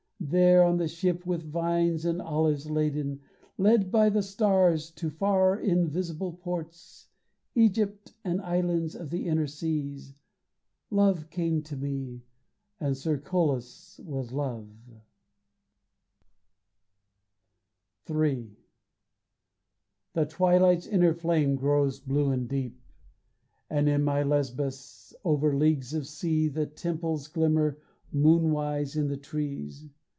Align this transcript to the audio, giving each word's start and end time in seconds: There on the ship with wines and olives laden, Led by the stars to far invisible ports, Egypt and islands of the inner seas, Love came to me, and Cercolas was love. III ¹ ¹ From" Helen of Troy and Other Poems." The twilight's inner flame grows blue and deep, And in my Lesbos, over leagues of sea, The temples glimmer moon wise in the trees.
There 0.23 0.61
on 0.63 0.77
the 0.77 0.87
ship 0.87 1.25
with 1.25 1.47
wines 1.51 2.05
and 2.05 2.21
olives 2.21 2.69
laden, 2.69 3.21
Led 3.57 3.91
by 3.91 4.07
the 4.09 4.21
stars 4.21 4.91
to 4.91 5.09
far 5.09 5.59
invisible 5.59 6.33
ports, 6.33 7.07
Egypt 7.55 8.13
and 8.23 8.39
islands 8.41 8.93
of 8.95 9.09
the 9.09 9.25
inner 9.25 9.47
seas, 9.47 10.13
Love 10.91 11.31
came 11.31 11.63
to 11.63 11.75
me, 11.75 12.21
and 12.79 12.95
Cercolas 12.95 13.99
was 14.05 14.31
love. 14.31 14.67
III 14.89 14.95
¹ 14.95 14.95
¹ 14.95 14.95
From" 18.05 18.15
Helen 18.15 18.15
of 18.15 18.15
Troy 18.15 18.25
and 18.27 18.45
Other 18.53 18.55
Poems." 19.83 20.13
The 20.13 20.35
twilight's 20.37 20.87
inner 20.87 21.13
flame 21.15 21.55
grows 21.55 21.99
blue 21.99 22.29
and 22.29 22.47
deep, 22.47 22.79
And 23.71 23.89
in 23.89 24.03
my 24.03 24.21
Lesbos, 24.21 25.15
over 25.25 25.57
leagues 25.57 25.95
of 25.95 26.05
sea, 26.05 26.47
The 26.47 26.67
temples 26.67 27.27
glimmer 27.27 27.79
moon 28.11 28.51
wise 28.51 28.95
in 28.95 29.07
the 29.07 29.17
trees. 29.17 29.89